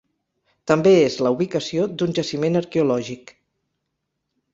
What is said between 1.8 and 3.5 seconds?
d'un jaciment arqueològic.